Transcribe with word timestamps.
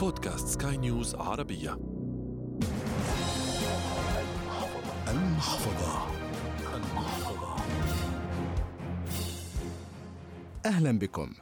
بودكاست 0.00 0.62
سكاي 0.62 0.76
نيوز 0.76 1.14
عربية. 1.14 1.78
المحفظة. 5.08 6.06
المحفظة. 6.74 7.56
أهلا 10.66 10.98
بكم. 10.98 11.32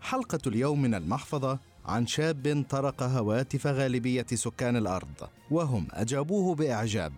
حلقة 0.00 0.38
اليوم 0.46 0.82
من 0.82 0.94
المحفظة 0.94 1.58
عن 1.86 2.06
شاب 2.06 2.64
طرق 2.68 3.02
هواتف 3.02 3.66
غالبية 3.66 4.26
سكان 4.34 4.76
الأرض 4.76 5.28
وهم 5.50 5.88
أجابوه 5.90 6.54
بإعجاب. 6.54 7.12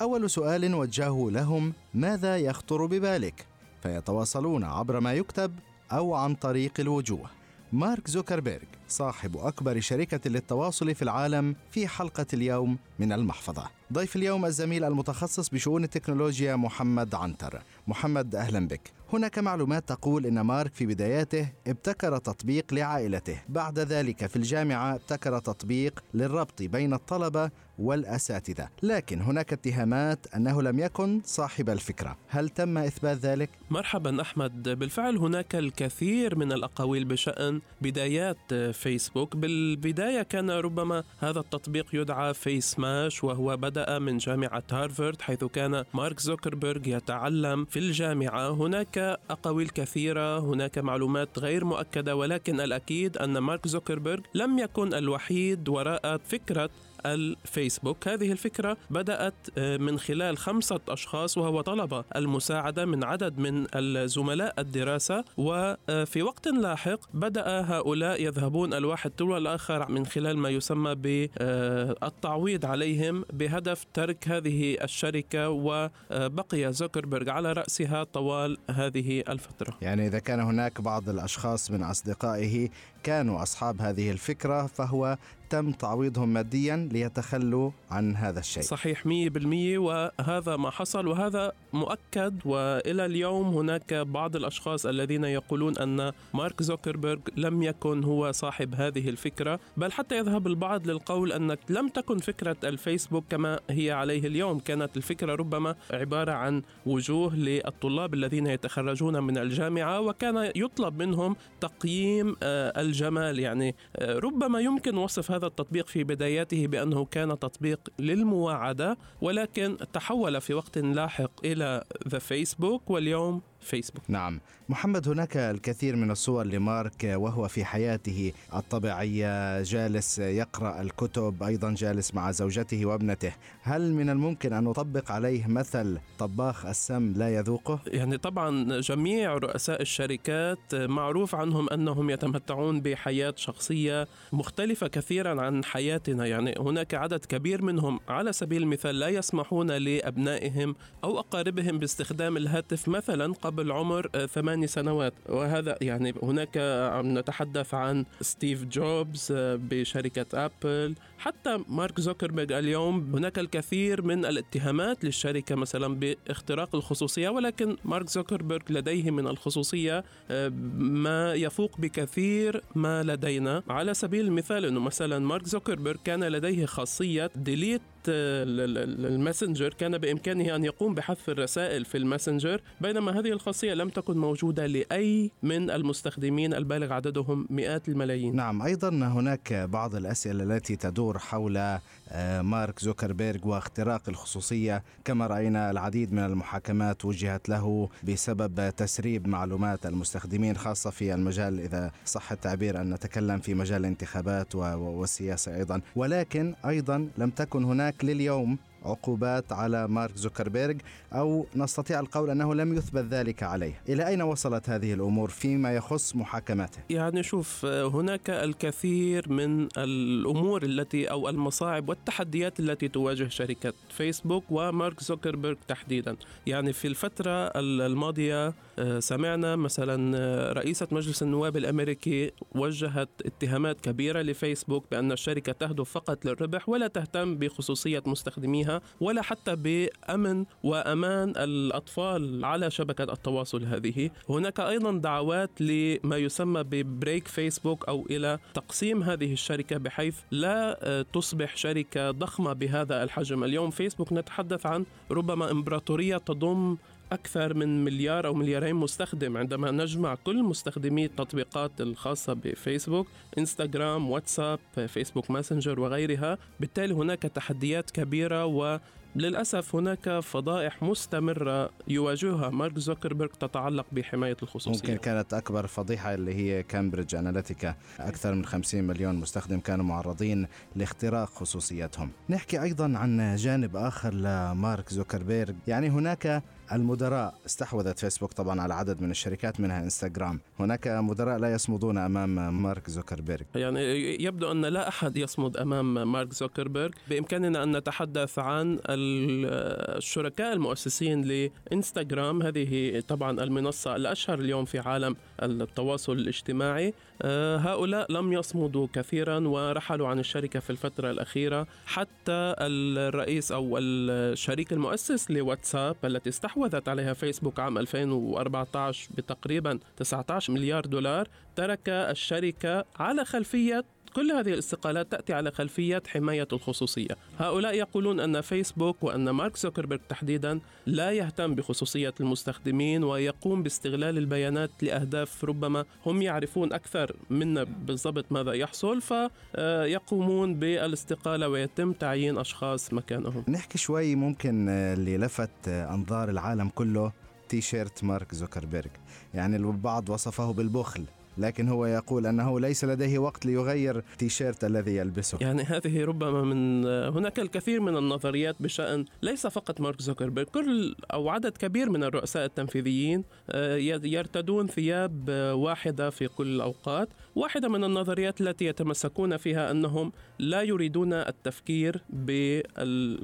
أول 0.00 0.30
سؤال 0.30 0.74
وجهه 0.74 1.30
لهم 1.30 1.72
ماذا 1.94 2.36
يخطر 2.36 2.86
ببالك؟ 2.86 3.46
فيتواصلون 3.82 4.64
عبر 4.64 5.00
ما 5.00 5.12
يكتب 5.12 5.52
أو 5.92 6.14
عن 6.14 6.34
طريق 6.34 6.72
الوجوه. 6.80 7.30
مارك 7.72 8.08
زوكربيرج 8.10 8.77
صاحب 8.88 9.36
أكبر 9.36 9.80
شركة 9.80 10.30
للتواصل 10.30 10.94
في 10.94 11.02
العالم 11.02 11.56
في 11.70 11.88
حلقة 11.88 12.26
اليوم 12.32 12.78
من 12.98 13.12
المحفظة. 13.12 13.70
ضيف 13.92 14.16
اليوم 14.16 14.44
الزميل 14.44 14.84
المتخصص 14.84 15.48
بشؤون 15.48 15.84
التكنولوجيا 15.84 16.56
محمد 16.56 17.14
عنتر. 17.14 17.62
محمد 17.88 18.34
أهلا 18.34 18.68
بك. 18.68 18.80
هناك 19.12 19.38
معلومات 19.38 19.88
تقول 19.88 20.26
إن 20.26 20.40
مارك 20.40 20.74
في 20.74 20.86
بداياته 20.86 21.48
ابتكر 21.66 22.18
تطبيق 22.18 22.74
لعائلته، 22.74 23.40
بعد 23.48 23.78
ذلك 23.78 24.26
في 24.26 24.36
الجامعة 24.36 24.94
ابتكر 24.94 25.38
تطبيق 25.38 26.04
للربط 26.14 26.62
بين 26.62 26.94
الطلبة 26.94 27.50
والأساتذة، 27.78 28.68
لكن 28.82 29.20
هناك 29.20 29.52
اتهامات 29.52 30.26
أنه 30.36 30.62
لم 30.62 30.78
يكن 30.78 31.20
صاحب 31.24 31.70
الفكرة، 31.70 32.16
هل 32.28 32.48
تم 32.48 32.78
إثبات 32.78 33.18
ذلك؟ 33.18 33.50
مرحبا 33.70 34.22
أحمد، 34.22 34.68
بالفعل 34.68 35.16
هناك 35.16 35.54
الكثير 35.54 36.36
من 36.36 36.52
الأقاويل 36.52 37.04
بشأن 37.04 37.60
بدايات 37.80 38.38
فيسبوك، 38.78 39.36
بالبداية 39.36 40.22
كان 40.22 40.50
ربما 40.50 41.04
هذا 41.18 41.40
التطبيق 41.40 41.86
يدعى 41.92 42.34
فيس 42.34 42.78
ماش 42.78 43.24
وهو 43.24 43.56
بدأ 43.56 43.98
من 43.98 44.18
جامعة 44.18 44.62
هارفارد 44.72 45.22
حيث 45.22 45.44
كان 45.44 45.84
مارك 45.94 46.20
زوكربيرج 46.20 46.86
يتعلم 46.86 47.64
في 47.64 47.78
الجامعة، 47.78 48.50
هناك 48.50 48.98
أقاويل 49.30 49.68
كثيرة 49.68 50.38
هناك 50.38 50.78
معلومات 50.78 51.38
غير 51.38 51.64
مؤكدة 51.64 52.16
ولكن 52.16 52.60
الأكيد 52.60 53.16
أن 53.16 53.38
مارك 53.38 53.68
زوكربيرج 53.68 54.22
لم 54.34 54.58
يكن 54.58 54.94
الوحيد 54.94 55.68
وراء 55.68 56.16
فكرة 56.16 56.70
الفيسبوك. 57.06 58.08
هذه 58.08 58.32
الفكرة 58.32 58.76
بدأت 58.90 59.34
آه، 59.58 59.76
من 59.76 59.98
خلال 59.98 60.38
خمسة 60.38 60.80
أشخاص 60.88 61.38
وهو 61.38 61.60
طلب 61.60 62.04
المساعدة 62.16 62.84
من 62.84 63.04
عدد 63.04 63.38
من 63.38 63.66
الزملاء 63.74 64.54
الدراسة. 64.58 65.24
وفي 65.36 66.22
وقت 66.22 66.48
لاحق 66.48 67.00
بدأ 67.14 67.44
هؤلاء 67.46 68.22
يذهبون 68.22 68.74
الواحد 68.74 69.10
تلو 69.10 69.36
الآخر 69.36 69.90
من 69.90 70.06
خلال 70.06 70.38
ما 70.38 70.48
يسمى 70.48 70.94
بالتعويض 70.94 72.66
عليهم 72.66 73.24
بهدف 73.32 73.84
ترك 73.94 74.28
هذه 74.28 74.76
الشركة 74.84 75.48
وبقي 75.48 76.72
زوكربيرج 76.72 77.28
على 77.28 77.52
رأسها 77.52 78.04
طوال 78.04 78.58
هذه 78.70 79.24
الفترة. 79.28 79.74
يعني 79.82 80.06
إذا 80.06 80.18
كان 80.18 80.40
هناك 80.40 80.80
بعض 80.80 81.08
الأشخاص 81.08 81.70
من 81.70 81.82
أصدقائه 81.82 82.68
كانوا 83.02 83.42
أصحاب 83.42 83.80
هذه 83.80 84.10
الفكرة 84.10 84.66
فهو 84.66 85.18
تم 85.50 85.72
تعويضهم 85.72 86.28
ماديا 86.28 86.88
ليتخلوا 86.92 87.70
عن 87.90 88.16
هذا 88.16 88.40
الشيء. 88.40 88.62
صحيح 88.62 89.06
100% 89.06 89.78
وهذا 89.78 90.56
ما 90.56 90.70
حصل 90.70 91.06
وهذا 91.06 91.52
مؤكد. 91.72 92.40
وإلى 92.44 93.06
اليوم 93.06 93.46
هناك 93.46 93.94
بعض 93.94 94.36
الأشخاص 94.36 94.86
الذين 94.86 95.24
يقولون 95.24 95.78
أن 95.78 96.12
مارك 96.34 96.62
زوكربيرج 96.62 97.20
لم 97.36 97.62
يكن 97.62 98.04
هو 98.04 98.32
صاحب 98.32 98.74
هذه 98.74 99.08
الفكرة 99.08 99.60
بل 99.76 99.92
حتى 99.92 100.18
يذهب 100.18 100.46
البعض 100.46 100.86
للقول 100.86 101.32
أن 101.32 101.56
لم 101.68 101.88
تكن 101.88 102.18
فكرة 102.18 102.56
الفيسبوك 102.64 103.24
كما 103.30 103.60
هي 103.70 103.90
عليه 103.90 104.26
اليوم. 104.26 104.58
كانت 104.58 104.96
الفكرة 104.96 105.34
ربما 105.34 105.74
عبارة 105.90 106.32
عن 106.32 106.62
وجوه 106.86 107.36
للطلاب 107.36 108.14
الذين 108.14 108.46
يتخرجون 108.46 109.22
من 109.22 109.38
الجامعة 109.38 110.00
وكان 110.00 110.52
يطلب 110.56 111.02
منهم 111.02 111.36
تقييم 111.60 112.36
آه، 112.42 112.80
الجمال. 112.80 113.38
يعني 113.38 113.74
آه، 113.96 114.18
ربما 114.18 114.60
يمكن 114.60 114.96
وصف 114.96 115.30
هذا 115.30 115.37
التطبيق 115.46 115.86
في 115.86 116.04
بداياته 116.04 116.66
بأنه 116.66 117.04
كان 117.04 117.38
تطبيق 117.38 117.80
للمواعدة 117.98 118.98
ولكن 119.20 119.76
تحول 119.92 120.40
في 120.40 120.54
وقت 120.54 120.78
لاحق 120.78 121.30
إلى 121.44 121.84
ذا 122.08 122.18
فيسبوك 122.18 122.90
واليوم 122.90 123.42
فيسبوك. 123.60 124.02
نعم. 124.08 124.40
محمد 124.68 125.08
هناك 125.08 125.36
الكثير 125.36 125.96
من 125.96 126.10
الصور 126.10 126.46
لمارك 126.46 127.04
وهو 127.04 127.48
في 127.48 127.64
حياته 127.64 128.32
الطبيعية 128.54 129.62
جالس 129.62 130.18
يقرأ 130.18 130.80
الكتب 130.80 131.42
أيضا 131.42 131.74
جالس 131.74 132.14
مع 132.14 132.30
زوجته 132.30 132.86
وابنته. 132.86 133.32
هل 133.62 133.92
من 133.92 134.10
الممكن 134.10 134.52
أن 134.52 134.64
نطبق 134.64 135.12
عليه 135.12 135.46
مثل 135.46 135.98
طباخ 136.18 136.66
السم 136.66 137.12
لا 137.16 137.34
يذوقه؟ 137.34 137.80
يعني 137.86 138.18
طبعا 138.18 138.80
جميع 138.80 139.34
رؤساء 139.34 139.82
الشركات 139.82 140.74
معروف 140.74 141.34
عنهم 141.34 141.68
أنهم 141.70 142.10
يتمتعون 142.10 142.80
بحياة 142.80 143.34
شخصية 143.36 144.08
مختلفة 144.32 144.88
كثيرا 144.88 145.42
عن 145.42 145.64
حياتنا. 145.64 146.26
يعني 146.26 146.54
هناك 146.58 146.94
عدد 146.94 147.24
كبير 147.24 147.62
منهم 147.62 148.00
على 148.08 148.32
سبيل 148.32 148.62
المثال 148.62 148.98
لا 148.98 149.08
يسمحون 149.08 149.70
لأبنائهم 149.70 150.76
أو 151.04 151.18
أقاربهم 151.18 151.78
باستخدام 151.78 152.36
الهاتف 152.36 152.88
مثلا 152.88 153.34
قبل 153.34 153.57
عمر 153.60 154.08
آه، 154.14 154.26
ثماني 154.26 154.66
سنوات. 154.66 155.14
وهذا 155.28 155.76
يعني 155.80 156.14
هناك 156.22 156.56
عم 156.92 157.18
نتحدث 157.18 157.74
عن 157.74 158.04
ستيف 158.20 158.64
جوبز 158.64 159.32
آه، 159.32 159.58
بشركة 159.62 160.26
أبل. 160.44 160.94
حتى 161.18 161.58
مارك 161.68 162.00
زوكربيرج 162.00 162.52
اليوم 162.52 163.14
هناك 163.14 163.38
الكثير 163.38 164.02
من 164.02 164.24
الاتهامات 164.24 165.04
للشركة 165.04 165.54
مثلا 165.54 165.94
باختراق 165.94 166.74
الخصوصية 166.74 167.28
ولكن 167.28 167.76
مارك 167.84 168.08
زوكربيرج 168.08 168.62
لديه 168.72 169.10
من 169.10 169.26
الخصوصية 169.26 170.04
آه، 170.30 170.48
ما 170.78 171.34
يفوق 171.34 171.80
بكثير 171.80 172.62
ما 172.74 173.02
لدينا. 173.02 173.62
على 173.68 173.94
سبيل 173.94 174.26
المثال 174.26 174.64
أنه 174.64 174.80
مثلا 174.80 175.18
مارك 175.18 175.46
زوكربيرج 175.46 175.98
كان 176.04 176.24
لديه 176.24 176.66
خاصية 176.66 177.30
delete 177.36 177.82
الماسنجر 178.08 179.74
كان 179.74 179.98
بإمكانه 179.98 180.56
أن 180.56 180.64
يقوم 180.64 180.94
بحذف 180.94 181.30
الرسائل 181.30 181.84
في 181.84 181.98
الماسنجر 181.98 182.60
بينما 182.80 183.20
هذه 183.20 183.28
الخاصية 183.32 183.74
لم 183.74 183.88
تكن 183.88 184.18
موجودة 184.18 184.66
لأي 184.66 185.30
من 185.42 185.70
المستخدمين 185.70 186.54
البالغ 186.54 186.92
عددهم 186.92 187.46
مئات 187.50 187.88
الملايين. 187.88 188.36
نعم 188.36 188.62
أيضا 188.62 188.88
هناك 188.88 189.52
بعض 189.52 189.94
الأسئلة 189.94 190.44
التي 190.44 190.76
تدور 190.76 191.07
حول 191.16 191.78
آه، 192.10 192.42
مارك 192.42 192.80
زوكربيرج 192.80 193.46
واختراق 193.46 194.02
الخصوصية. 194.08 194.82
كما 195.04 195.26
رأينا 195.26 195.70
العديد 195.70 196.12
من 196.12 196.24
المحاكمات 196.24 197.04
وجهت 197.04 197.48
له 197.48 197.88
بسبب 198.04 198.70
تسريب 198.76 199.28
معلومات 199.28 199.86
المستخدمين 199.86 200.56
خاصة 200.56 200.90
في 200.90 201.14
المجال 201.14 201.60
إذا 201.60 201.90
صح 202.06 202.32
التعبير 202.32 202.80
أن 202.80 202.90
نتكلم 202.94 203.38
في 203.38 203.54
مجال 203.54 203.80
الانتخابات 203.80 204.54
والسياسة 204.54 205.54
أيضا. 205.56 205.80
ولكن 205.96 206.54
أيضا 206.66 207.08
لم 207.18 207.30
تكن 207.30 207.64
هناك 207.64 208.04
لليوم 208.04 208.58
عقوبات 208.84 209.52
على 209.52 209.88
مارك 209.88 210.16
زوكربيرج 210.16 210.80
أو 211.12 211.46
نستطيع 211.56 212.00
القول 212.00 212.30
أنه 212.30 212.54
لم 212.54 212.76
يثبت 212.76 213.04
ذلك 213.04 213.42
عليه، 213.42 213.80
إلى 213.88 214.06
أين 214.06 214.22
وصلت 214.22 214.70
هذه 214.70 214.94
الأمور 214.94 215.28
فيما 215.28 215.74
يخص 215.74 216.16
محاكماته؟ 216.16 216.78
يعني 216.90 217.22
شوف 217.22 217.64
هناك 217.64 218.30
الكثير 218.30 219.32
من 219.32 219.68
الأمور 219.78 220.62
التي 220.62 221.10
أو 221.10 221.28
المصاعب 221.28 221.88
والتحديات 221.88 222.60
التي 222.60 222.88
تواجه 222.88 223.28
شركة 223.28 223.72
فيسبوك 223.90 224.44
ومارك 224.50 225.00
زوكربيرج 225.00 225.56
تحديدا، 225.68 226.16
يعني 226.46 226.72
في 226.72 226.88
الفترة 226.88 227.50
الماضية 227.56 228.54
آه، 228.78 229.00
سمعنا 229.00 229.56
مثلا 229.56 230.16
آه، 230.16 230.52
رئيسة 230.52 230.88
مجلس 230.92 231.22
النواب 231.22 231.56
الأمريكي 231.56 232.30
وجهت 232.54 233.08
اتهامات 233.26 233.80
كبيرة 233.80 234.22
لفيسبوك 234.22 234.84
بأن 234.90 235.12
الشركة 235.12 235.52
تهدف 235.52 235.90
فقط 235.90 236.24
للربح 236.24 236.68
ولا 236.68 236.86
تهتم 236.86 237.36
بخصوصية 237.36 238.02
مستخدميها. 238.06 238.67
فيها 238.68 238.80
ولا 239.00 239.22
حتى 239.22 239.56
بأمن 239.56 240.44
وأمان 240.62 241.30
الأطفال 241.36 242.44
على 242.44 242.70
شبكة 242.70 243.12
التواصل 243.12 243.64
هذه. 243.64 244.10
هناك 244.28 244.60
أيضا 244.60 244.92
دعوات 244.92 245.50
لما 245.60 246.16
يسمى 246.16 246.62
ببريك 246.62 247.28
فيسبوك 247.28 247.88
أو 247.88 248.06
إلى 248.10 248.38
تقسيم 248.54 249.02
هذه 249.02 249.32
الشركة 249.32 249.76
بحيث 249.76 250.16
لا 250.30 250.78
آه، 250.82 251.06
تصبح 251.12 251.56
شركة 251.56 252.10
ضخمة 252.10 252.52
بهذا 252.52 253.02
الحجم. 253.02 253.44
اليوم 253.44 253.70
فيسبوك 253.70 254.12
نتحدث 254.12 254.66
عن 254.66 254.84
ربما 255.10 255.50
إمبراطورية 255.50 256.16
تضم 256.16 256.76
أكثر 257.12 257.54
من 257.54 257.84
مليار 257.84 258.26
أو 258.26 258.34
مليارين 258.34 258.76
مستخدم 258.76 259.36
عندما 259.36 259.70
نجمع 259.70 260.14
كل 260.14 260.42
مستخدمي 260.42 261.04
التطبيقات 261.04 261.80
الخاصة 261.80 262.32
بفيسبوك 262.32 263.06
إنستغرام 263.38 264.10
واتساب 264.10 264.58
فيسبوك 264.86 265.30
ماسنجر 265.30 265.80
وغيرها. 265.80 266.38
بالتالي 266.60 266.94
هناك 266.94 267.22
تحديات 267.22 267.90
كبيرة 267.90 268.46
و 268.46 268.80
للأسف 269.16 269.74
هناك 269.74 270.20
فضائح 270.20 270.82
مستمرة 270.82 271.70
يواجهها 271.88 272.48
مارك 272.50 272.78
زوكربيرغ 272.78 273.30
تتعلق 273.30 273.86
بحماية 273.92 274.36
الخصوصية. 274.42 274.88
ممكن 274.88 274.96
كانت 274.96 275.34
أكبر 275.34 275.66
فضيحة 275.66 276.14
اللي 276.14 276.34
هي 276.34 276.62
كامبريدج 276.62 277.14
أناليتيكا 277.14 277.74
أكثر 278.00 278.34
من 278.34 278.44
50 278.44 278.84
مليون 278.84 279.14
مستخدم 279.14 279.60
كانوا 279.60 279.84
معرضين 279.84 280.46
لاختراق 280.76 281.28
خصوصيتهم 281.28 282.10
نحكي 282.28 282.62
أيضا 282.62 282.98
عن 282.98 283.36
جانب 283.36 283.76
آخر 283.76 284.14
لمارك 284.14 284.88
زوكربيرغ. 284.88 285.52
يعني 285.66 285.88
هناك 285.90 286.42
المدراء 286.72 287.34
استحوذت 287.46 287.98
فيسبوك 287.98 288.32
طبعا 288.32 288.60
على 288.60 288.74
عدد 288.74 289.02
من 289.02 289.10
الشركات 289.10 289.60
منها 289.60 289.82
إنستغرام. 289.82 290.40
هناك 290.60 290.88
مدراء 290.88 291.38
لا 291.38 291.52
يصمدون 291.52 291.98
أمام 291.98 292.62
مارك 292.62 292.90
زوكربيرغ. 292.90 293.44
يعني 293.54 293.80
يبدو 294.22 294.52
أن 294.52 294.64
لا 294.64 294.88
أحد 294.88 295.16
يصمد 295.16 295.56
أمام 295.56 296.12
مارك 296.12 296.32
زوكربيرغ. 296.32 296.90
بإمكاننا 297.10 297.62
أن 297.62 297.76
نتحدث 297.76 298.38
عن 298.38 298.78
الشركاء 298.88 300.52
المؤسسين 300.52 301.22
لإنستغرام. 301.22 302.42
هذه 302.42 303.02
طبعا 303.08 303.42
المنصة 303.42 303.96
الأشهر 303.96 304.38
اليوم 304.38 304.64
في 304.64 304.78
عالم 304.78 305.16
التواصل 305.42 306.12
الاجتماعي. 306.12 306.94
آه، 307.22 307.56
هؤلاء 307.56 308.12
لم 308.12 308.32
يصمدوا 308.32 308.86
كثيرا 308.92 309.48
ورحلوا 309.48 310.08
عن 310.08 310.18
الشركة 310.18 310.60
في 310.60 310.70
الفترة 310.70 311.10
الأخيرة. 311.10 311.66
حتى 311.86 312.54
الرئيس 312.58 313.52
أو 313.52 313.78
الشريك 313.78 314.72
المؤسس 314.72 315.30
لواتساب 315.30 315.96
التي 316.04 316.28
استحوذ 316.28 316.57
استحوذت 316.66 316.88
عليها 316.88 317.12
فيسبوك 317.14 317.60
عام 317.60 317.78
2014 317.78 319.08
بتقريبا 319.16 319.78
19 319.96 320.52
مليار 320.52 320.86
دولار 320.86 321.28
ترك 321.56 321.88
الشركة 321.88 322.84
على 322.98 323.24
خلفية 323.24 323.84
كل 324.08 324.32
هذه 324.32 324.48
الاستقالات 324.48 325.12
تأتي 325.12 325.32
على 325.32 325.50
خلفية 325.50 326.02
حماية 326.06 326.48
الخصوصية. 326.52 327.16
هؤلاء 327.38 327.74
يقولون 327.74 328.20
أن 328.20 328.40
فيسبوك 328.40 329.02
وأن 329.02 329.30
مارك 329.30 329.56
زوكربيرغ 329.56 330.00
تحديدا 330.08 330.60
لا 330.86 331.10
يهتم 331.12 331.54
بخصوصية 331.54 332.14
المستخدمين 332.20 333.04
ويقوم 333.04 333.62
باستغلال 333.62 334.18
البيانات 334.18 334.70
لأهداف 334.82 335.44
ربما 335.44 335.84
هم 336.06 336.22
يعرفون 336.22 336.72
أكثر 336.72 337.16
منا 337.30 337.64
بالضبط 337.64 338.24
ماذا 338.30 338.52
يحصل 338.52 339.00
فيقومون 339.00 340.54
بالاستقالة 340.54 341.48
ويتم 341.48 341.92
تعيين 341.92 342.38
أشخاص 342.38 342.92
مكانهم. 342.92 343.44
نحكي 343.48 343.78
شوي 343.78 344.14
ممكن 344.14 344.68
اللي 344.68 345.18
لفت 345.18 345.68
أنظار 345.68 346.30
العالم 346.30 346.68
كله 346.68 347.12
تي 347.48 347.60
شيرت 347.60 348.04
مارك 348.04 348.34
زوكربيرغ. 348.34 348.90
يعني 349.34 349.56
البعض 349.56 350.08
وصفه 350.08 350.52
بالبخل. 350.52 351.04
لكن 351.38 351.68
هو 351.68 351.86
يقول 351.86 352.26
أنه 352.26 352.60
ليس 352.60 352.84
لديه 352.84 353.18
وقت 353.18 353.46
ليغير 353.46 354.04
تيشيرت 354.18 354.64
الذي 354.64 354.96
يلبسه. 354.96 355.38
يعني 355.40 355.62
هذه 355.62 356.04
ربما 356.04 356.42
من 356.42 356.86
هناك 356.86 357.38
الكثير 357.38 357.80
من 357.80 357.96
النظريات 357.96 358.56
بشأن 358.62 359.04
ليس 359.22 359.46
فقط 359.46 359.80
مارك 359.80 360.02
زوكربيرغ 360.02 360.48
كل 360.48 360.94
أو 361.12 361.28
عدد 361.28 361.56
كبير 361.56 361.90
من 361.90 362.04
الرؤساء 362.04 362.44
التنفيذيين 362.44 363.24
آه، 363.50 363.76
يرتدون 364.04 364.66
ثياب 364.66 365.28
واحدة 365.54 366.10
في 366.10 366.28
كل 366.28 366.46
الأوقات. 366.46 367.08
واحدة 367.36 367.68
من 367.68 367.84
النظريات 367.84 368.40
التي 368.40 368.64
يتمسكون 368.64 369.36
فيها 369.36 369.70
أنهم 369.70 370.12
لا 370.38 370.62
يريدون 370.62 371.12
التفكير 371.12 372.02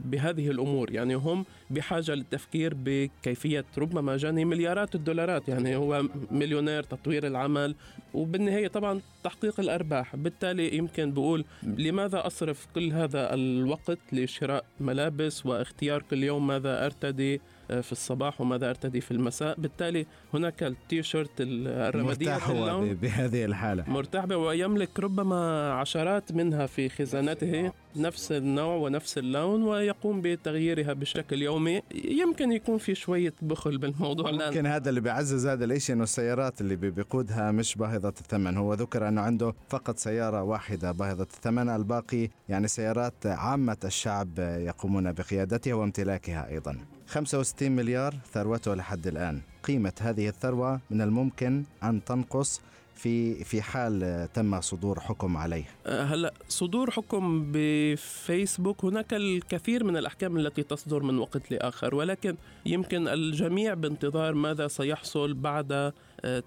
بهذه 0.04 0.50
الأمور. 0.50 0.92
يعني 0.92 1.14
هم 1.14 1.44
بحاجة 1.70 2.14
للتفكير 2.14 2.74
بكيفية 2.76 3.64
ربما 3.78 4.16
جاني 4.16 4.44
مليارات 4.44 4.94
الدولارات. 4.94 5.48
يعني 5.48 5.76
هو 5.76 6.02
مليونير 6.30 6.82
تطوير 6.82 7.26
العمل 7.26 7.74
وبالنهاية 8.14 8.68
طبعا 8.68 9.00
تحقيق 9.24 9.60
الأرباح. 9.60 10.16
بالتالي 10.16 10.76
يمكن 10.76 11.12
بقول 11.12 11.44
لماذا 11.62 12.26
أصرف 12.26 12.66
كل 12.74 12.92
هذا 12.92 13.34
الوقت 13.34 13.98
لشراء 14.12 14.64
ملابس 14.80 15.46
واختيار 15.46 16.02
كل 16.10 16.24
يوم 16.24 16.46
ماذا 16.46 16.86
أرتدي؟ 16.86 17.34
آه، 17.34 17.40
في 17.68 17.92
الصباح 17.92 18.40
وماذا 18.40 18.70
أرتدي 18.70 19.00
في 19.00 19.10
المساء. 19.10 19.60
بالتالي 19.60 20.06
هناك 20.34 20.62
التيشيرت 20.62 21.30
الرمادية 21.40 22.30
مرتاح 22.30 22.50
هو 22.50 22.94
بهذه 22.94 23.44
الحالة. 23.44 23.84
مرتاح 23.88 24.24
ويملك 24.30 25.00
ربما 25.00 25.72
عشرات 25.72 26.32
منها 26.32 26.66
في 26.66 26.88
خزانته 26.88 27.72
نفس 27.96 28.32
النوع. 28.32 28.74
ونفس 28.74 29.18
اللون 29.18 29.62
ويقوم 29.62 30.20
بتغييرها 30.22 30.92
بشكل 30.92 31.42
يومي. 31.42 31.82
يمكن 31.94 32.52
يكون 32.52 32.78
في 32.78 32.94
شوية 32.94 33.34
بخل 33.42 33.78
بالموضوع 33.78 34.30
ممكن 34.30 34.66
هذا 34.66 34.88
اللي 34.88 35.00
بيعزز 35.00 35.46
هذا 35.46 35.64
الشيء 35.64 35.94
إنه 35.94 36.04
السيارات 36.04 36.60
اللي 36.60 36.76
بيقودها 36.76 37.50
مش 37.50 37.74
باهظة 37.74 38.08
الثمن. 38.08 38.56
هو 38.56 38.74
ذكر 38.74 39.08
أنه 39.08 39.20
عنده 39.20 39.54
فقط 39.68 39.98
سيارة 39.98 40.42
واحدة 40.42 40.92
باهظة 40.92 41.22
الثمن. 41.22 41.68
الباقي 41.68 42.28
يعني 42.48 42.68
سيارات 42.68 43.26
عامة 43.26 43.76
الشعب 43.84 44.38
يقومون 44.38 45.12
بقيادتها 45.12 45.74
وامتلاكها 45.74 46.48
أيضا. 46.48 46.78
65 47.08 47.72
مليار 47.72 48.14
ثروته 48.32 48.74
لحد 48.74 49.06
الآن. 49.06 49.40
قيمة 49.64 49.92
هذه 50.00 50.28
الثروة 50.28 50.80
من 50.90 51.00
الممكن 51.00 51.64
أن 51.82 52.04
تنقص 52.04 52.60
في 52.94 53.44
في 53.44 53.62
حال 53.62 54.28
تم 54.34 54.60
صدور 54.60 55.00
حكم 55.00 55.36
عليه. 55.36 55.64
أه، 55.86 56.04
هلا 56.04 56.34
صدور 56.48 56.90
حكم 56.90 57.52
بفيسبوك 57.52 58.84
هناك 58.84 59.14
الكثير 59.14 59.84
من 59.84 59.96
الأحكام 59.96 60.36
التي 60.36 60.62
تصدر 60.62 61.02
من 61.02 61.18
وقت 61.18 61.50
لآخر 61.50 61.94
ولكن 61.94 62.36
يمكن 62.66 63.08
الجميع 63.08 63.74
بانتظار 63.74 64.34
ماذا 64.34 64.68
سيحصل 64.68 65.34
بعد 65.34 65.92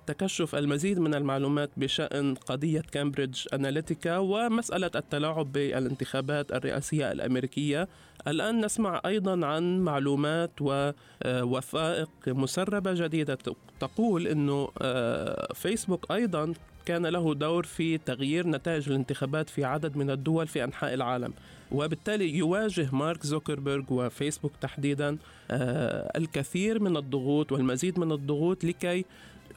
تكشف 0.08 0.56
المزيد 0.56 1.00
من 1.00 1.16
المعلومات 1.16 1.70
بشأن 1.78 2.36
قضية 2.36 2.84
كامبريدج 2.92 3.48
أناليتيكا 3.54 4.18
ومسألة 4.18 4.92
التلاعب 4.96 5.52
بالانتخابات 5.52 6.52
الرئاسية 6.52 7.12
الأمريكية. 7.12 7.88
الآن 8.28 8.66
نسمع 8.66 9.02
أيضا 9.06 9.46
عن 9.46 9.80
معلومات 9.80 10.52
ووثائق 10.62 12.10
مسربة 12.28 12.94
جديدة 12.94 13.38
تقول 13.80 14.28
أنه 14.28 14.70
آه، 14.82 15.54
فيسبوك 15.54 16.12
أيضا 16.12 16.54
كان 16.86 17.06
له 17.06 17.34
دور 17.34 17.64
في 17.64 17.98
تغيير 17.98 18.48
نتائج 18.48 18.90
الانتخابات 18.90 19.50
في 19.50 19.64
عدد 19.64 19.98
من 19.98 20.10
الدول 20.10 20.48
في 20.48 20.64
أنحاء 20.64 20.94
العالم 20.94 21.34
وبالتالي 21.72 22.38
يواجه 22.38 22.90
مارك 22.92 23.26
زوكربيرغ 23.26 23.84
وفيسبوك 23.90 24.52
تحديدا 24.62 25.18
آه، 25.52 26.18
الكثير 26.18 26.80
من 26.80 26.98
الضغوط 26.98 27.52
والمزيد 27.52 28.00
من 28.00 28.12
الضغوط 28.12 28.64
لكي 28.64 29.06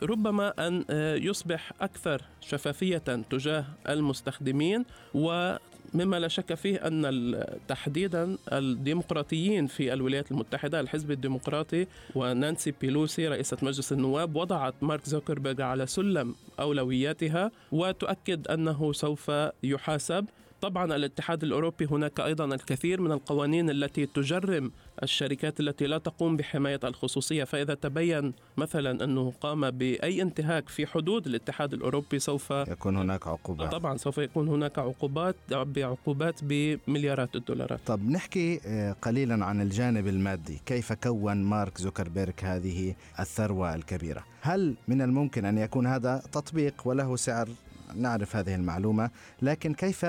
ربما 0.02 0.66
أن 0.66 0.84
آه، 0.90 1.14
يصبح 1.14 1.72
أكثر 1.80 2.22
شفافية 2.40 2.98
تجاه 3.30 3.64
المستخدمين 3.88 4.84
و 5.14 5.56
مما 5.94 6.20
لا 6.20 6.28
شك 6.28 6.54
فيه 6.54 6.76
أن 6.76 7.44
تحديدا 7.68 8.36
الديمقراطيين 8.52 9.66
في 9.66 9.92
الولايات 9.92 10.30
المتحدة 10.30 10.80
الحزب 10.80 11.10
الديمقراطي 11.10 11.86
ونانسي 12.14 12.74
بيلوسي 12.80 13.28
رئيسة 13.28 13.56
مجلس 13.62 13.92
النواب 13.92 14.36
وضعت 14.36 14.74
مارك 14.82 15.04
زوكربيرغ 15.04 15.62
على 15.62 15.86
سلم 15.86 16.34
أولوياتها 16.60 17.50
وتؤكد 17.72 18.48
أنه 18.48 18.92
سوف 18.92 19.32
يحاسب. 19.62 20.26
طبعا 20.60 20.96
الاتحاد 20.96 21.42
الأوروبي 21.44 21.86
هناك 21.86 22.20
أيضا 22.20 22.44
الكثير 22.44 23.00
من 23.00 23.12
القوانين 23.12 23.70
التي 23.70 24.06
تجرم 24.06 24.72
الشركات 25.02 25.60
التي 25.60 25.86
لا 25.86 25.98
تقوم 25.98 26.36
بحماية 26.36 26.80
الخصوصية 26.84 27.44
فإذا 27.44 27.74
تبين 27.74 28.32
مثلا 28.56 29.04
أنه 29.04 29.32
قام 29.40 29.70
بأي 29.70 30.22
انتهاك 30.22 30.68
في 30.68 30.86
حدود 30.86 31.26
الاتحاد 31.26 31.72
الأوروبي 31.72 32.18
سوف 32.18 32.50
يكون 32.50 32.96
هناك 32.96 33.26
عقوبات. 33.26 33.72
طبعا 33.72 33.96
سوف 33.96 34.18
يكون 34.18 34.48
هناك 34.48 34.78
عقوبات 34.78 35.36
بعقوبات 35.50 36.40
بمليارات 36.42 37.36
الدولارات. 37.36 37.80
طب 37.86 38.10
نحكي 38.10 38.60
آه، 38.66 38.92
قليلا 39.02 39.44
عن 39.44 39.60
الجانب 39.60 40.08
المادي. 40.08 40.60
كيف 40.66 40.92
كون 40.92 41.42
مارك 41.42 41.78
زوكربيرغ 41.78 42.32
هذه 42.42 42.94
الثروة 43.20 43.74
الكبيرة؟ 43.74 44.24
هل 44.40 44.74
من 44.88 45.02
الممكن 45.02 45.44
أن 45.44 45.58
يكون 45.58 45.86
هذا 45.86 46.22
تطبيق 46.32 46.74
وله 46.84 47.16
سعر؟ 47.16 47.48
نعرف 47.94 48.36
هذه 48.36 48.54
المعلومة 48.54 49.10
لكن 49.42 49.74
كيف 49.74 50.06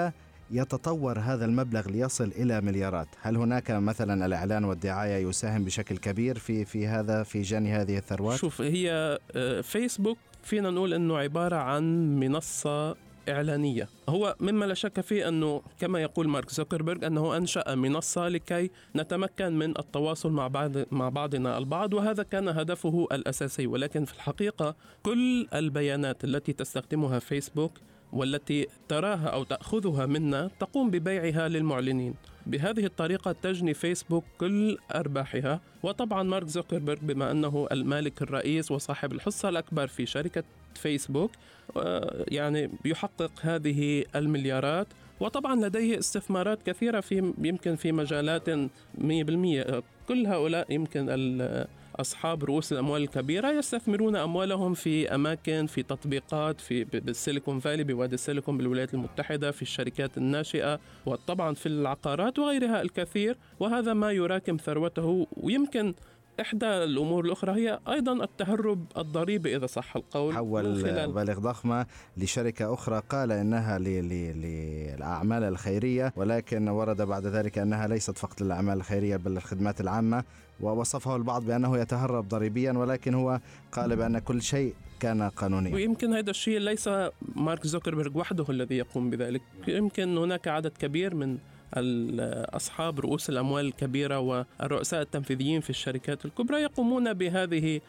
يتطور 0.52 1.20
هذا 1.20 1.46
المبلغ 1.46 1.90
ليصل 1.90 2.32
إلى 2.36 2.62
مليارات، 2.62 3.08
هل 3.22 3.38
هناك 3.38 3.72
مثلا 3.72 4.26
الإعلان 4.26 4.64
والدعاية 4.64 5.28
يساهم 5.28 5.66
بشكل 5.66 5.98
كبير 5.98 6.38
في 6.38 6.66
في 6.66 6.88
هذا 6.88 7.24
في 7.24 7.42
جني 7.42 7.74
هذه 7.74 7.98
الثروات؟ 7.98 8.40
شوف 8.40 8.62
هي 8.62 9.20
آه، 9.36 9.62
فيسبوك 9.62 10.18
فينا 10.44 10.70
نقول 10.70 10.94
إنه 10.94 11.18
عبارة 11.18 11.56
عن 11.56 12.16
منصة 12.20 12.96
إعلانية. 13.30 13.90
هو 14.10 14.36
مما 14.40 14.66
لا 14.66 14.74
شك 14.74 15.02
فيه 15.02 15.28
أنه 15.28 15.62
كما 15.80 16.02
يقول 16.02 16.28
مارك 16.28 16.50
زوكربيرغ 16.50 17.08
أنه 17.08 17.38
أنشأ 17.38 17.76
منصة 17.76 18.28
لكي 18.28 18.72
نتمكن 18.96 19.60
من 19.60 19.78
التواصل 19.80 20.32
مع 20.32 20.48
بعض 20.48 20.72
مع 20.92 21.10
بعضنا 21.10 21.58
البعض 21.58 21.94
وهذا 21.94 22.24
كان 22.24 22.48
هدفه 22.48 23.08
الأساسي. 23.12 23.68
ولكن 23.68 24.06
في 24.06 24.14
الحقيقة 24.14 24.76
كل 25.04 25.48
البيانات 25.54 26.24
التي 26.24 26.54
تستخدمها 26.54 27.20
فيسبوك 27.20 27.72
والتي 28.14 28.68
تراها 28.88 29.28
أو 29.28 29.44
تأخذها 29.44 30.06
منا 30.06 30.50
تقوم 30.60 30.90
ببيعها 30.90 31.48
للمعلنين. 31.48 32.14
بهذه 32.46 32.86
الطريقة 32.86 33.32
تجني 33.32 33.74
فيسبوك 33.74 34.24
كل 34.40 34.78
أرباحها 34.96 35.62
وطبعا 35.84 36.24
مارك 36.24 36.48
زوكربيرغ 36.48 37.00
بما 37.02 37.32
أنه 37.32 37.68
المالك 37.72 38.22
الرئيس 38.22 38.72
وصاحب 38.72 39.14
الحصة 39.14 39.50
الأكبر 39.50 39.88
في 39.88 40.06
شركة 40.06 40.44
فيسبوك 40.76 41.32
يعني 42.28 42.72
يحقق 42.86 43.32
هذه 43.42 44.06
المليارات. 44.16 44.88
وطبعا 45.20 45.56
لديه 45.56 46.00
استثمارات 46.00 46.64
كثيرة 46.64 47.00
في 47.00 47.34
يمكن 47.38 47.76
في 47.76 47.92
مجالات 47.92 48.50
100% 48.50 49.84
كل 50.08 50.28
هؤلاء 50.28 50.74
يمكن 50.74 51.10
أصحاب 51.96 52.44
رؤوس 52.44 52.72
الأموال 52.72 53.02
الكبيرة 53.02 53.52
يستثمرون 53.52 54.16
أموالهم 54.16 54.74
في 54.74 55.16
أماكن 55.16 55.66
في 55.68 55.84
تطبيقات 55.84 56.62
في 56.62 56.84
بالسيليكون 56.84 57.60
فالي 57.60 57.84
بوادي 57.84 58.16
السيليكون 58.16 58.58
بالولايات 58.58 58.94
المتحدة 58.94 59.52
في 59.52 59.62
الشركات 59.62 60.18
الناشئة 60.18 60.80
وطبعا 61.06 61.54
في 61.54 61.66
العقارات 61.66 62.40
وغيرها 62.40 62.82
الكثير. 62.82 63.38
وهذا 63.60 63.94
ما 63.94 64.12
يراكم 64.12 64.58
ثروته 64.58 65.28
ويمكن 65.38 65.94
إحدى 66.42 66.66
الأمور 66.66 67.26
الأخرى 67.26 67.52
هي 67.52 67.80
أيضا 67.88 68.24
التهرب 68.24 68.86
الضريبي 68.98 69.56
إذا 69.56 69.66
صح 69.66 69.96
القول 69.96 70.34
حول 70.36 71.10
مبالغ 71.10 71.40
ضخمة 71.40 71.86
لشركة 72.18 72.74
أخرى 72.74 73.02
قال 73.10 73.32
إنها 73.32 73.80
للأعمال 73.80 75.44
الخيرية 75.44 76.14
ولكن 76.16 76.68
ورد 76.68 77.02
بعد 77.02 77.26
ذلك 77.26 77.58
أنها 77.58 77.88
ليست 77.88 78.18
فقط 78.18 78.42
للأعمال 78.42 78.78
الخيرية 78.78 79.18
بل 79.18 79.32
للخدمات 79.32 79.82
العامة 79.82 80.24
ووصفه 80.62 81.16
البعض 81.16 81.46
بأنه 81.46 81.78
يتهرب 81.78 82.28
ضريبيا 82.28 82.72
ولكن 82.72 83.14
هو 83.14 83.40
قال 83.72 83.96
بأن 83.96 84.20
كل 84.20 84.42
شيء 84.42 84.74
كان 85.00 85.30
قانونيا. 85.30 85.74
ويمكن 85.74 86.14
هذا 86.14 86.30
الشيء 86.30 86.60
ليس 86.60 86.90
مارك 87.36 87.68
زوكربيرغ 87.68 88.18
وحده 88.18 88.46
الذي 88.50 88.76
يقوم 88.78 89.10
بذلك. 89.10 89.42
يمكن 89.68 90.18
هناك 90.18 90.48
عدد 90.48 90.72
كبير 90.80 91.16
من 91.16 91.38
أصحاب 92.56 93.00
رؤوس 93.00 93.30
الأموال 93.30 93.66
الكبيرة 93.66 94.20
والرؤساء 94.20 95.02
التنفيذيين 95.02 95.62
في 95.62 95.70
الشركات 95.70 96.26
الكبرى 96.26 96.62
يقومون 96.62 97.14
بهذه 97.14 97.82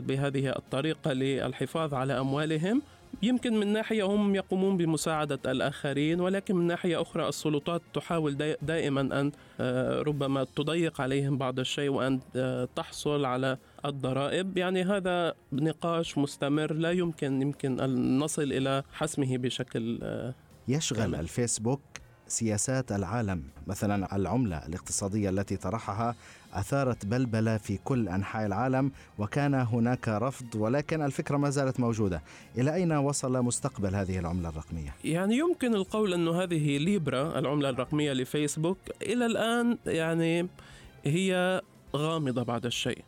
بهذه 0.00 0.48
الطريقة 0.48 1.12
للحفاظ 1.12 1.94
على 1.94 2.20
أموالهم 2.20 2.82
يمكن 3.22 3.60
من 3.60 3.72
ناحية 3.72 4.02
هم 4.02 4.34
يقومون 4.34 4.76
بمساعدة 4.76 5.38
الآخرين 5.46 6.20
ولكن 6.20 6.56
من 6.56 6.66
ناحية 6.66 7.02
أخرى 7.02 7.28
السلطات 7.28 7.82
تحاول 7.94 8.56
دائما 8.62 9.00
أن 9.00 9.32
آه، 9.60 10.02
ربما 10.02 10.44
تضيق 10.44 11.00
عليهم 11.00 11.38
بعض 11.38 11.58
الشيء 11.58 11.88
وأن 11.88 12.20
آه، 12.36 12.68
تحصل 12.76 13.24
على 13.24 13.58
الضرائب 13.84 14.58
يعني 14.58 14.82
هذا 14.82 15.34
نقاش 15.52 16.18
مستمر 16.18 16.72
لا 16.72 16.90
يمكن 16.90 17.42
يمكن 17.42 17.80
أن 17.80 18.18
نصل 18.18 18.42
إلى 18.42 18.82
حسمه 18.92 19.36
بشكل 19.36 19.98
آه، 20.02 20.34
يشغل. 20.68 21.14
الفيسبوك 21.14 21.80
سياسات 22.28 22.92
العالم 22.92 23.42
مثلا 23.66 24.16
العملة 24.16 24.66
الاقتصادية 24.66 25.30
التي 25.30 25.56
طرحها 25.56 26.14
أثارت 26.52 27.06
بلبلة 27.06 27.56
في 27.56 27.78
كل 27.84 28.08
أنحاء 28.08 28.46
العالم 28.46 28.92
وكان 29.18 29.54
هناك 29.54 30.08
رفض 30.08 30.54
ولكن 30.54 31.02
الفكرة 31.02 31.36
ما 31.36 31.50
زالت 31.50 31.80
موجودة. 31.80 32.22
إلى 32.58 32.74
أين 32.74 32.92
وصل 32.92 33.42
مستقبل 33.42 33.94
هذه 33.94 34.18
العملة 34.18 34.48
الرقمية؟ 34.48 34.94
يعني 35.04 35.38
يمكن 35.38 35.74
القول 35.74 36.14
انه 36.14 36.42
هذه 36.42 36.78
ليبرا 36.78 37.38
العملة 37.38 37.68
الرقمية 37.70 38.12
لفيسبوك 38.12 38.78
إلى 39.02 39.26
الآن 39.26 39.78
يعني 39.86 40.48
هي 41.04 41.62
غامضة 41.96 42.42
بعض 42.42 42.66
الشيء. 42.66 43.04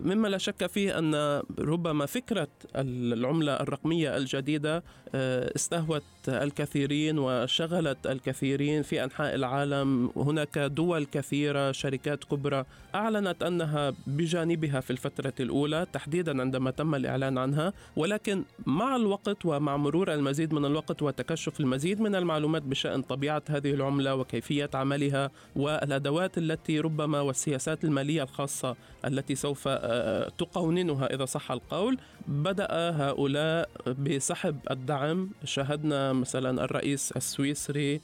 مما 0.00 0.28
لا 0.28 0.38
شك 0.38 0.66
فيه 0.66 0.98
أن 0.98 1.42
ربما 1.58 2.06
فكرة 2.06 2.48
العملة 2.76 3.52
الرقمية 3.52 4.16
الجديدة 4.16 4.82
آه، 5.14 5.52
استهوت 5.56 6.02
الكثيرين 6.28 7.18
وشغلت 7.18 8.06
الكثيرين 8.06 8.82
في 8.82 9.04
أنحاء 9.04 9.34
العالم. 9.34 10.10
هناك 10.16 10.58
دول 10.58 11.04
كثيرة 11.04 11.72
شركات 11.72 12.24
كبرى 12.24 12.64
أعلنت 12.94 13.42
أنها 13.42 13.92
بجانبها 14.06 14.80
في 14.80 14.90
الفترة 14.90 15.32
الأولى 15.40 15.86
تحديدا 15.92 16.40
عندما 16.40 16.70
تم 16.70 16.94
الإعلان 16.94 17.38
عنها. 17.38 17.72
ولكن 17.96 18.44
مع 18.66 18.96
الوقت 18.96 19.46
ومع 19.46 19.76
مرور 19.76 20.14
المزيد 20.14 20.54
من 20.54 20.64
الوقت 20.64 21.02
وتكشف 21.02 21.60
المزيد 21.60 22.00
من 22.00 22.14
المعلومات 22.14 22.62
بشأن 22.62 23.02
طبيعة 23.02 23.42
هذه 23.48 23.70
العملة 23.70 24.14
وكيفية 24.14 24.70
عملها 24.74 25.30
والأدوات 25.56 26.38
التي 26.38 26.80
ربما 26.80 27.20
والسياسات 27.20 27.84
المالية 27.84 28.22
الخاصة 28.22 28.76
التي 29.04 29.34
سوف 29.40 29.64
آه، 29.68 30.28
تقوننها 30.38 31.06
إذا 31.14 31.24
صح 31.24 31.52
القول. 31.52 31.98
بدأ 32.28 32.68
هؤلاء 32.70 33.68
بسحب 33.98 34.56
الدعم. 34.70 35.30
شاهدنا 35.44 36.12
مثلا 36.12 36.64
الرئيس 36.64 37.12
السويسري 37.12 38.00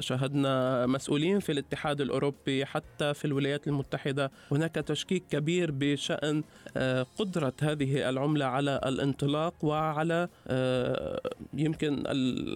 شاهدنا 0.00 0.86
مسؤولين 0.86 1.40
في 1.40 1.52
الاتحاد 1.52 2.00
الأوروبي 2.00 2.66
حتى 2.66 3.14
في 3.14 3.24
الولايات 3.24 3.68
المتحدة. 3.68 4.30
هناك 4.52 4.74
تشكيك 4.74 5.22
كبير 5.30 5.70
بشأن 5.70 6.42
آه، 6.76 7.06
قدرة 7.18 7.52
هذه 7.62 8.08
العملة 8.08 8.44
على 8.44 8.80
الانطلاق 8.86 9.54
وعلى 9.62 10.28
آه، 10.48 11.20
يمكن 11.54 12.02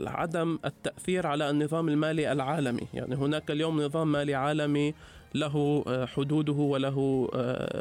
عدم 0.07 0.59
التأثير 0.65 1.27
على 1.27 1.51
النظام 1.51 1.89
المالي 1.89 2.33
العالمي. 2.33 2.87
يعني 2.95 3.15
هناك 3.15 3.51
اليوم 3.51 3.83
نظام 3.83 4.13
مالي 4.13 4.35
عالمي 4.35 4.95
له 5.35 5.85
آه، 5.87 6.07
حدوده 6.07 6.53
وله 6.53 7.29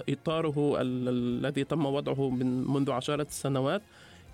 إطاره 0.10 0.77
الذي 0.81 1.63
تم 1.63 1.86
وضعه 1.86 2.29
من 2.29 2.67
منذ 2.67 2.91
عشرات 2.91 3.29
السنوات 3.29 3.81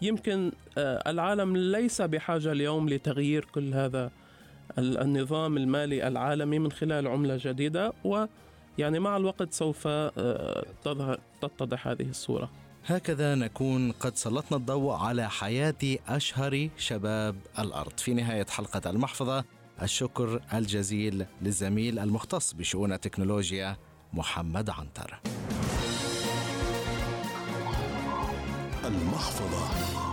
يمكن 0.01 0.51
آه، 0.77 1.09
العالم 1.09 1.57
ليس 1.57 2.01
بحاجة 2.01 2.51
اليوم 2.51 2.89
لتغيير 2.89 3.45
كل 3.45 3.74
هذا 3.74 4.12
النظام 4.77 5.57
المالي 5.57 6.07
العالمي 6.07 6.59
من 6.59 6.71
خلال 6.71 7.07
عملة 7.07 7.39
جديدة 7.41 7.93
ويعني 8.03 9.00
مع 9.00 9.17
الوقت 9.17 9.53
سوف 9.53 9.83
آه، 9.88 10.65
تظهر 10.83 11.19
تتضح 11.41 11.88
هذه 11.88 12.09
الصورة. 12.09 12.50
هكذا 12.86 13.36
نكون 13.36 13.91
قد 13.91 14.15
سلطنا 14.15 14.57
الضوء 14.57 14.93
على 14.93 15.29
حياة 15.29 15.97
أشهر 16.07 16.69
شباب 16.77 17.36
الأرض. 17.59 17.97
في 17.97 18.13
نهاية 18.13 18.45
حلقة 18.45 18.89
المحفظة 18.89 19.43
الشكر 19.81 20.41
الجزيل 20.53 21.25
للزميل 21.41 22.00
المختص 22.00 22.53
بشؤون 22.53 22.93
التكنولوجيا 22.93 23.77
محمد 24.13 24.69
عنتر. 24.69 25.19
المحفظة. 28.86 30.07